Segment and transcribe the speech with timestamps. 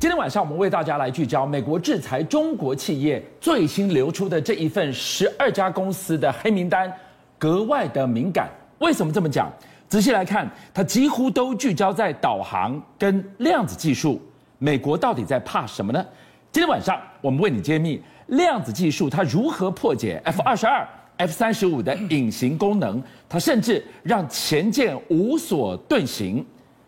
[0.00, 6.90] 今天晚上我们为大家来聚焦美国制裁中国企业最新流出的这一份十二家公司的黑名单，
[7.38, 8.48] 格外的敏感。
[8.78, 9.52] 为什么这么讲？
[9.90, 14.18] 仔细来看，它几乎都聚焦在导航跟量子技术。
[14.56, 16.02] 美国到底在怕什么呢？
[16.50, 20.88] 今天晚上我们为你揭秘量子技术它如何破解 F 二十二、
[21.18, 26.42] F 三十五的隐形功能，它甚至让潜舰无所遁形。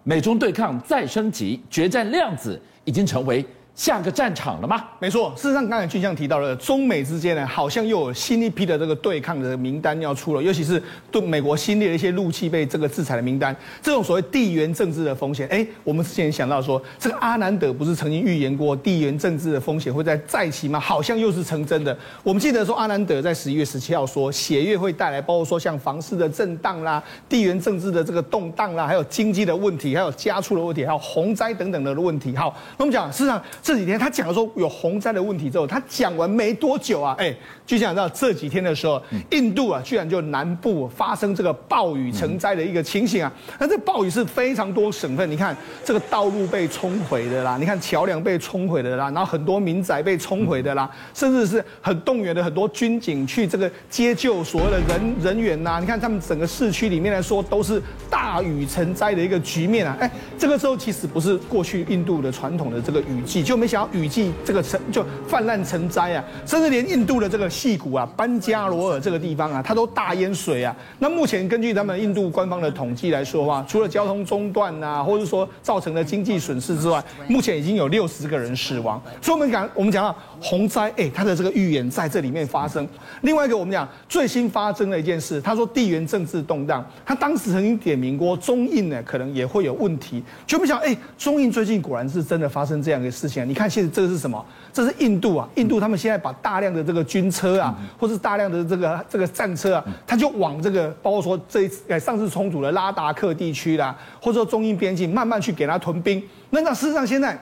[0.05, 3.45] 美中对抗再升级，决战量子已经成为
[3.75, 4.85] 下个战场了吗？
[4.99, 10.81] 没错，事实上刚才俊相提到了，中美之间呢，好像又有新一批的这个对抗的名单要出了，尤其是
[11.11, 20.79] 对美国新列的一些陆企被这个制裁的名单，这种所谓地缘政治的风险，哎，我们之前想到说，这个阿南德不是曾经预言过地缘政治的风险会再再起吗？
[20.79, 21.97] 好像又是成真的。
[22.23, 32.37] 我们记得说，阿南德在十一月十七号说，血月会带来包括说像房市的震荡啦、地缘政治的这个动荡啦，还有经济的问题，还有家畜的问题，还有洪灾等等的问题。
[32.37, 33.43] 好，那我们讲，事实上。
[33.63, 37.33] 这几天他讲了说有洪灾的问题之后，他讲完没多久啊，哎，
[37.65, 43.33] 就想到这几天的时候，印度啊居然就南部发生这个暴雨成灾的一个情形啊。
[43.61, 55.79] 那这暴雨是非常多省份，你看这个道路被冲毁的啦，你看桥梁被冲毁的啦，然后很多民宅被冲毁的啦，甚至是很动员的很多军警去这个接救所有的人人员呐。
[55.81, 59.97] 你看他们整个市区里面来说都是大雨成灾的一个局面啊。
[60.01, 63.45] 哎，这个时候其实不是过去印度的传统的这个雨季。
[63.53, 70.75] 就没想到雨季这个成就泛滥成灾啊，甚至连印度的这个矽谷啊、班加罗尔这个地方啊，它都大淹水啊。
[71.01, 78.99] 那目前根据他们印度官方的统计来说的话，除了交通中断啊，或者说造成的经济损失之外，目前已经有六十个人死亡。
[79.21, 82.89] 所以我们讲，我们讲到洪灾，哎，它的这个预言在这里面发生。
[83.21, 90.25] 另外一个，我们讲最新发生的一件事，他说地缘政治动荡，他当时曾经点名过中印呢，可能也会有问题。
[90.47, 93.42] 就没想，哎，中印最近果然是真的发生这样一个事情。
[93.45, 94.45] 你看，现在这个是什么？
[94.73, 95.49] 这是印度啊！
[95.57, 106.23] 印度他们现在把大量的这个军车啊，或是大量的这个这个战车啊，他就往这个，包括说这一次上次冲突的拉达克地区啦，或者说中印边境，慢慢去给他屯兵。
[106.51, 107.39] 那那事实上现在。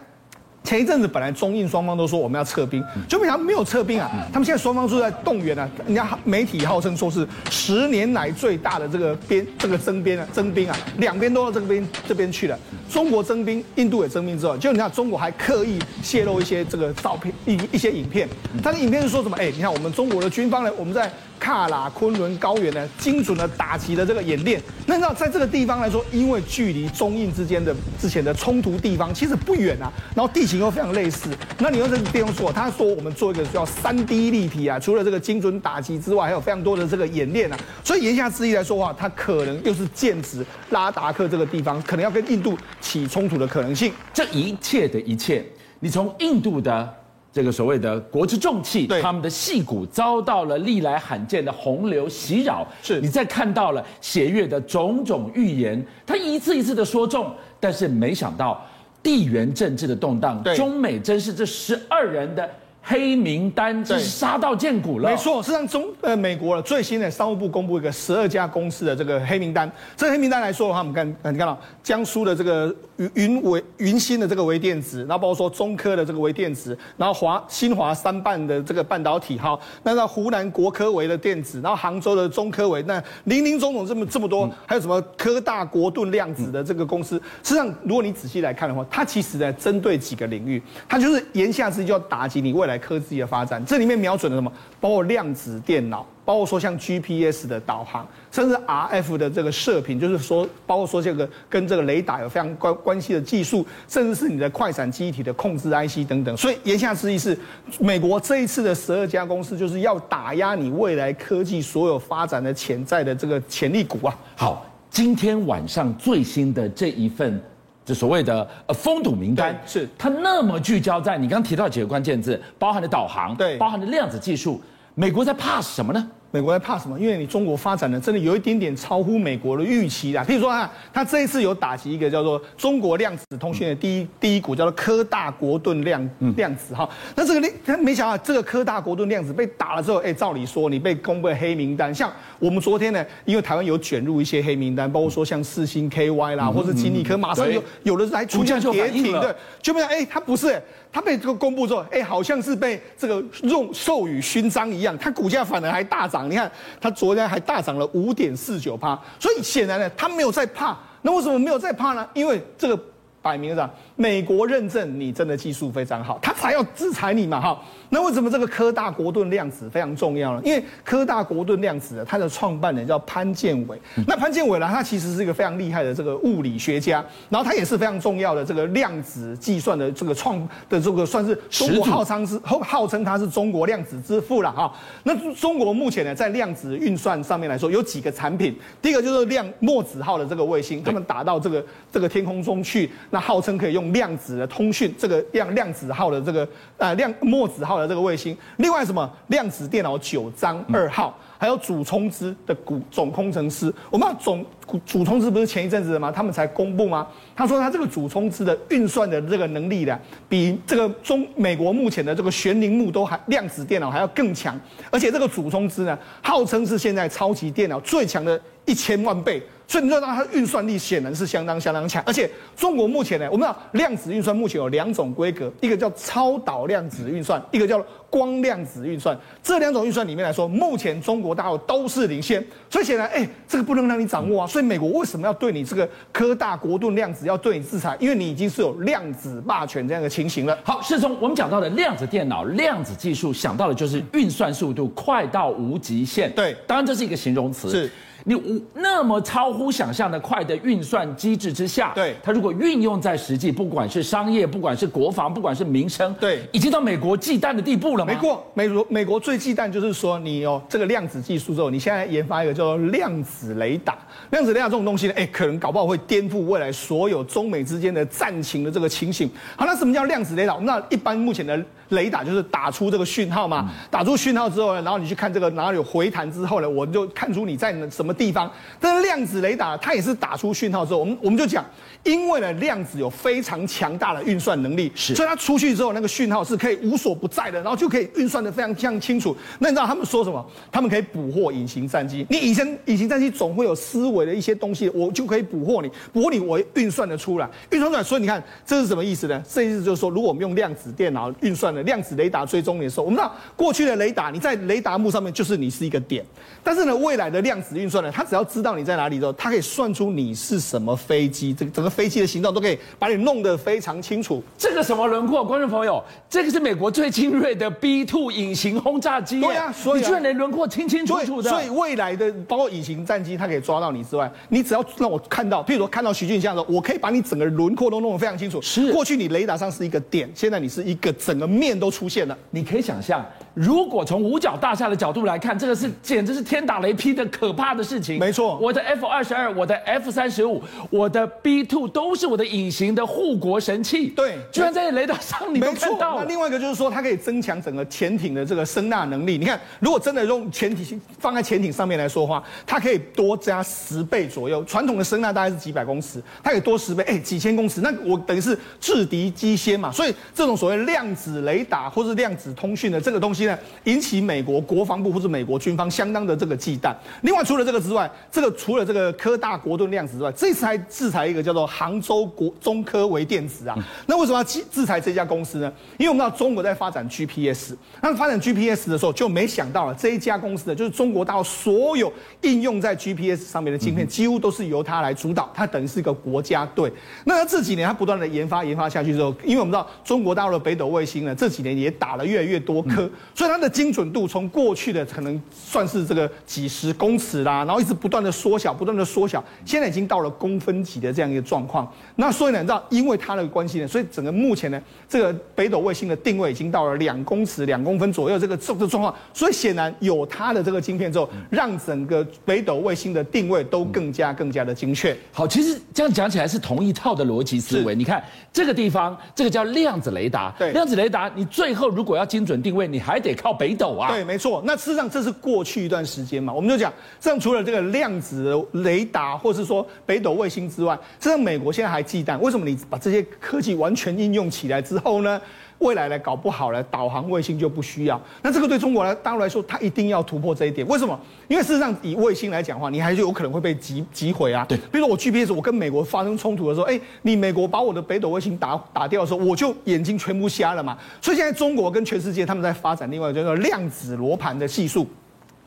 [0.63, 4.09] 前一阵子本来中印双方都说我们要撤兵，就没想到没有撤兵啊！
[4.33, 12.57] 他们现在双方都在动员啊，人家媒体号称说是十年来最大的这个边这个征边啊征兵啊，两边都到这边这边去了。
[12.89, 18.29] 中国征兵，印度也征兵之后，就你看中国还刻意泄露一些这个照片一一些影片，
[18.63, 19.37] 他的影片是说什么？
[19.39, 21.11] 哎，你看我们中国的军方呢，我们在。
[21.41, 24.61] 喀喇昆仑高原呢，精准的打击了这个演练。
[24.87, 31.31] 那你知道，在这个地方来说，因为距离中印之间的之前的冲突地方其实不远啊，然后地形又非常类似。
[31.59, 37.59] 那你用这个地方说，他说我们做一个叫三 D 立体啊，除了这个精准打击之外，还有非常多的这个演练啊。
[37.83, 43.93] 所以言下之意来说的话，他可能又是剑指拉达克这个地方，可能要跟印度起冲突的可能性。
[44.13, 45.45] 这一切的一切，
[45.81, 47.00] 你从印度的。
[47.33, 49.01] 这个所谓的国之重器，对。
[49.01, 53.01] 他们的戏骨遭到了历来罕见的洪流袭扰，是。
[53.01, 58.61] 你再看到了血月的种种预言，他一次一次的说中，但是没想到
[59.03, 62.51] 地缘政治的动荡，中美真是这十二人的。
[62.83, 65.11] 黑名单，这是杀到见骨了。
[65.11, 69.71] 没错，是让中呃美国最新的商务部公布一个十二家公司的这个黑名单。
[69.97, 87.21] 这个黑名单来说的话，我们看，你看到江苏的这个云云微云芯的这个微电子，然后包括说中科的这个微电子，然后华新华三半的这个半导体，哈，那到湖南国科维的电子，然后杭州的中科维，那林林总总这么这么多，还有什么科大国盾量子的这个公司。
[87.45, 92.70] 实际上，如果你仔细来看的话，它其实在针对几个领域，它就是言下之意就要打击你未来。
[92.71, 94.51] 来科技的发展，这里面瞄准了什么？
[94.81, 106.35] 包括量子电脑，包括说像 GPS 的导航，甚至 RF 的这个射频，就是说，包括说这个跟这个雷达有非常关关系的技术，甚至是你的快闪记忆体的控制 IC 等等。
[106.37, 107.37] 所以言下之意是，
[107.81, 114.17] 美国这一次的十二家公司，就是要打压你未来科技所有发展的潜在的这个潜力股啊。
[114.37, 117.43] 好，今天晚上最新的这一份。
[117.85, 124.61] 就所谓的呃封堵名单，是它那么聚焦在你刚刚提到几个关键字，包含了导航，对，包含了量子技术，
[124.95, 126.09] 美国在怕什么呢？
[126.33, 126.97] 美国在怕什么？
[126.97, 130.23] 因为你中国发展的真的有一点点超乎美国的预期啦。
[130.23, 136.89] 譬如说啊，他这一次有打击一个叫做中国量子通讯的第一第一股，叫做科大国盾量量子哈。
[137.17, 141.93] 那这个他没想到这个科大国盾量子被打了之后，哎，照理说你被公布黑名单。
[141.93, 142.09] 像
[142.41, 149.33] 我们昨天呢，因为台湾有卷入一些黑名单，包括说像四星 KY 啦，或者金立科，马上有有的来出现跌停，对，
[149.63, 150.61] 就没有哎，他不是，
[150.91, 156.31] 他被这个公布之后，哎，好像是被这个用授予勋章一样，他股价反而还大涨。
[156.31, 156.51] 你看，
[156.81, 160.77] 它昨天还大涨了五点四九趴，所以显然呢，它没有在怕。
[161.03, 162.09] 那为什么没有在怕呢？
[162.15, 162.83] 因为这个
[163.23, 167.61] 摆明了美国认证你真的技术非常好，他才要制裁你嘛，哈。
[167.91, 170.41] 那为什么这个科大国盾量子非常重要呢？
[170.45, 180.39] 因为科大国盾量子它的创办人叫潘建伟，那潘建伟呢，他其实是一个非常厉害的这个物理学家，然后他也是非常重要的这个量子计算的这个创
[180.69, 184.73] 的这个算是中国号称是号称他是中国量子之父了哈。
[185.03, 192.89] 那中国目前呢，在量子运算上面来说，有几个产品，第一个就是量墨子号的这个卫星，他们打到这个这个天空中去。
[193.11, 196.49] 那号称可以用量子的通讯，这个量量子号的这个
[196.79, 204.45] 呃量墨子号的这个卫星，另外什么量子电脑九章二号，还有祖冲之的古总工程师，我们总
[204.87, 206.13] 祖冲之不是前一阵子的吗？
[206.13, 207.07] 他们才公布吗？
[207.35, 209.99] 他说他这个祖冲之的运算的这个能力呢，
[210.29, 214.59] 比这个中美国目前的这个玄灵木都还量子电脑还要更强，
[214.91, 219.43] 而且这个祖冲之呢，号称是现在超级电脑最强的一千万倍。
[219.67, 227.81] 所以你知道它运算力显然是相当相当强，而且中国目前呢，我们知道量子运算目前有两种规格，一个叫超导量子运算，一个叫
[228.11, 229.17] 光量子运算。
[229.41, 232.45] 这两种运算里面来说，目前中国大陆都是领先。
[232.69, 234.47] 所以显然，哎，这个不能让你掌握啊。
[234.49, 237.97] 所以美国为什么要对你这个科大国盾量子要对你制裁？
[238.01, 240.59] 因为你已经是有量子霸权这样的情形了。
[240.65, 246.29] 好，世聪，我们讲到的量子电脑、量子技术，想到的就是运算速度快到无极限。
[246.33, 247.71] 对，当然这是一个形容词。
[247.71, 247.89] 是。
[248.25, 258.13] 你那么超乎想象的快的运算机制之下，对它如果运用在实际，不管是商业，不管是国防，不管是民生，对，已经到美国忌惮的地步了吗？
[258.13, 263.97] 没过，美国美国最忌惮就是说，你有这个量子技术之后，你现在研发一个叫做量子雷达，
[264.31, 269.31] 量子雷达这种东西呢，哎，可能搞不好会颠覆未来所有中美之间的战情的这个情形。
[269.57, 270.55] 好，那什么叫量子雷达？
[270.63, 271.63] 那一般目前的。
[271.91, 278.51] 雷达就是打出这个讯号嘛，打出讯号之后呢，然后你去看这个，然后有回弹之后呢，我就看出你在什么地方。
[278.81, 281.65] 但是量子雷达它也是打出讯号之后，我们我们就讲，
[282.05, 289.37] 因为呢量子有非常强大的运算能力，是，所以它出去之后那个讯号是可以无所不在的，然后就可以运算的非常非常清楚。
[289.59, 290.45] 那你知道他们说什么？
[290.71, 292.25] 他们可以捕获隐形战机。
[292.31, 298.03] 你以前隐形战机总会有思维的一些东西，我就可以捕获你，捕获你我运算的出来，运算出来。
[298.03, 299.43] 所以你看这是什么意思呢？
[299.53, 301.80] 这意思就是说，如果我们用量子电脑运算的。
[301.83, 306.25] 量子雷达追踪你的时候，我们知道过去的雷达，你在雷达幕上面就是你是一个点，
[306.63, 314.43] 但是呢，未来的量子运算呢，它只要知道你在哪里之后，它可以算出你是什么飞机，这个整个飞机的形状都可以把你弄得非常清楚。
[314.59, 319.41] 这个什么轮廓，观众朋友，这个是美国最精锐的 B two 隐形轰炸机。
[319.41, 321.51] 对啊，所以、啊、你居然连轮廓清清楚楚的。
[321.51, 328.61] 所以未来的包括隐形战机，它可以抓到你之外，你只要让我看到，譬如说看到徐俊相的时候，我可以把你整个轮廓都弄得非常清楚。
[328.63, 332.37] 是，过去你雷达上是一个点，现在你是一个整个面都出现了。
[332.51, 338.19] 你可以想象，如果从五角大厦的角度来看，这个是简直是天打雷劈的可怕的事情。
[338.19, 344.09] 没错，我的 F 二十二，我的 F 三十五，我的 B two 都是我的隐形的护国神器。
[344.09, 346.17] 对，居然在雷达上你都看到。
[346.19, 349.37] 那另外一个就是说，它可以增强整个潜艇的这个声纳能力。
[349.37, 354.63] 你看，如果真的用潜艇放在潜艇上面来说话，它可以多加十倍左右。
[354.65, 357.81] 传统的声纳大概是几百公尺，它可以多十倍，哎，几千公尺。
[357.81, 359.91] 那我等于是制敌机先嘛。
[359.91, 366.95] 所以这种所谓量子雷达或是量子通讯的这个东西呢，引起美国国防部或者美国军方相当的这个忌惮。
[367.23, 373.77] 另外，除了这个之外，这个除了这个科大国盾量子之外，这次还制裁一个叫做杭州国中科微电子啊。
[374.07, 375.73] 那为什么要制制裁这家公司呢？
[375.99, 386.93] 因为我们知道中国在发展 GPS，那发展 GPS 的时候就没想到了这一家公司呢，就是中国大陆所有应用在 GPS 上面的晶片，几乎都是由它来主导，它等于是一个国家队。
[387.25, 401.91] 那这几年它不断的研发研发下去之后，因为我们知道中国大陆的北斗卫星呢，这几年也打了越来越多颗，所以它的精准度从过去的可能算是这个几十公尺啦，然后一直不断的缩小，不断的缩小，现在已经到了公分级的这样一个状况。
[402.17, 409.15] 那所以呢，你知道，因为它的关系呢，所以整个目前呢，这个北斗卫星的定位已经到了两公尺两公分左右这个这个状况。
[409.33, 415.17] 所以显然有它的这个晶片之后，让整个北斗卫星的定位都更加更加的精确。
[415.33, 417.95] 好，其实这样讲起来是同一套的逻辑思维。
[417.95, 418.23] 你看
[418.53, 424.11] 这个地方，这个叫量子雷达，对，量子雷达，你最后如果要精准定位，你还得靠北斗啊。
[424.11, 424.63] 对，没错。
[424.65, 432.39] 那事实上这是过去一段时间嘛，我们就讲，这样除了这个量子雷达，或是说北斗卫星之外，这样美国现在还忌惮。
[432.39, 435.41] 为什么你把这些科技完全应用起来之后呢？
[435.81, 438.21] 未来来搞不好了，导航卫星就不需要。
[438.43, 440.87] 那这个对中国来大陆来说，它一定要突破这一点。
[440.87, 441.19] 为什么？
[441.49, 444.65] 因为事实上以卫星来讲的话，你还是有可能会被击击毁啊。
[444.69, 450.97] 对，比如说我 GPS，我跟美国发生冲突的时候，哎，你美国把我的北斗卫星打打掉的时候，我就眼睛全部瞎了嘛。
[451.21, 455.07] 所以现在中国跟全世界他们在发展另外一个叫做量子罗盘的技术。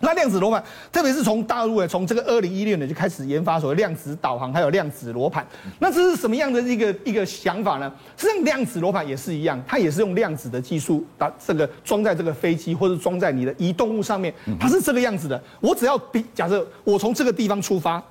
[0.04, 5.46] 那量子罗盘，特别是从大陆的，从这个二零一六年就开始研发所谓量子导航，还有量子罗盘。
[5.80, 7.92] 那这是什么样的一个一个想法呢？
[8.18, 15.42] 实际上，量子罗盘也是一样，它也是用量子的技术把这个装在这个飞机或者装在你的移动物上面，它是这个样子的。
[15.62, 18.04] 我只要比假设我从这个地方出发。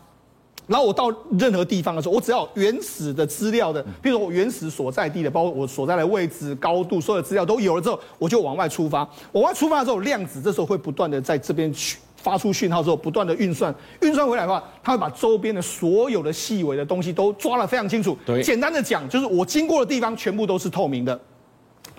[0.73, 9.07] 然后我到任何地方的时候，我只要原始的资料的，比如说我原始所在地的，包括我所在的位置、高度，所有的资料都有了之后，我就往外出发。
[9.33, 18.17] 往外出发的时候，量子这时候会不断的在这边去发出讯号之后，不断的运算，运算回来的话，它会把周边的所有的细微的东西都抓得非常清楚。
[18.25, 21.21] 对，简单的讲，就是我经过的地方全部都是透明的，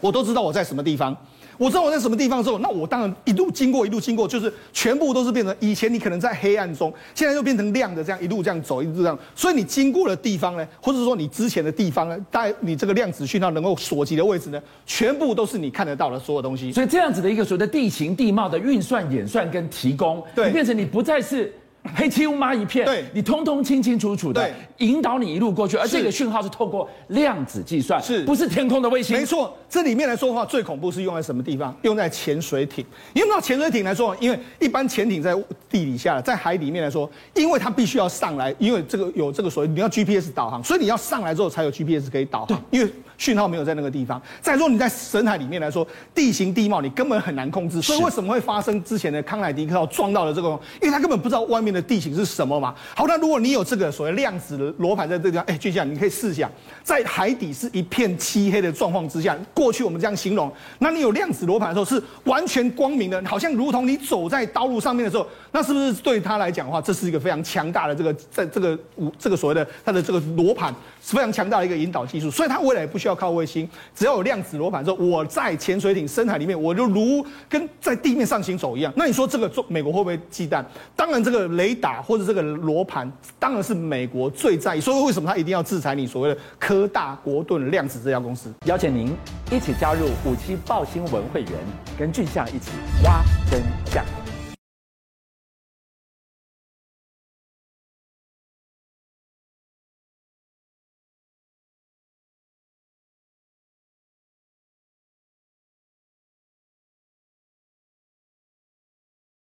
[0.01, 1.15] 我都知道我在什么地方。
[1.57, 9.17] 我知道我在什么地方的时候，那我当然一路经过，一路经过，就是全部都是变成以前你可能在黑暗中，现在又变成亮的，这样一路这样走，一路这样。
[9.35, 16.71] 所以你经过的地方呢，或者说你之前的地方呢，大你这个量子讯号能够所及的位置呢，全部都是你看得到的所有东西。
[16.71, 21.53] 所以这样子的一个所谓的地形地貌的运算、演算跟提供，对，变成你不再是。
[21.95, 29.17] 黑漆乌麻一片，对，你通通清清楚楚的引导你一路过去，而这个讯号是透过量子计算，是不是天空的卫星？
[29.17, 31.75] 没错，这里面来说的话，最恐怖是用在什么地方？
[31.81, 32.85] 用在潜水艇。
[33.15, 35.33] 用到潜水艇来说，因为一般潜艇在
[35.69, 44.21] 地底下，在海里面来说，因为它必须要上来，因为这个有这个所谓你要 GPS 导航，所以你要上来之后才有 GPS 可以导航，因为讯号没有在那个地方。
[44.41, 50.47] 再说你在深海里面来说，地形地貌你根本很难控制，所以为什么会发生之前的康乃狄克号撞到了这个？
[50.81, 51.73] 因为他根本不知道外面。
[51.73, 52.75] 的地形是什么嘛？
[52.95, 56.47] 好，那如果你有这个所谓量子的罗盘在这个地方，哎，就像你可以试想，
[56.83, 68.77] 在海底是一片漆黑的状况之下，过去我们这样形容，那你有量子罗盘的时候是完全光明的，好像如同你走在道路上面的时候，那是不是对他来讲的话，这是一个非常强大的这个在这个
[69.17, 70.71] 这个所谓的它的这个罗盘
[71.03, 78.91] 是非常强大的一个引导技术，所以它未来也不需要靠卫星，只要有量子罗盘之后，我在潜水艇深海里面，我就如跟在地面上行走一样。
[78.95, 80.65] 那你说这个中美国会不会忌惮？
[80.95, 81.43] 当然这个。
[81.53, 88.51] 雷达或者这个罗盘，当然是美国最在意，所以为什么他一定要制裁你所谓的科大国盾量子这家公司？
[88.65, 89.13] 邀请您
[89.51, 91.51] 一起加入五七爆新闻会员，
[91.99, 92.71] 跟俊相一起
[93.03, 94.22] 挖真相。